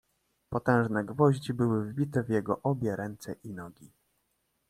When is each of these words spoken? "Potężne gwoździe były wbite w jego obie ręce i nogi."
"Potężne 0.49 1.05
gwoździe 1.05 1.53
były 1.53 1.83
wbite 1.85 2.23
w 2.23 2.29
jego 2.29 2.59
obie 2.63 2.95
ręce 2.95 3.35
i 3.43 3.49
nogi." 3.53 3.91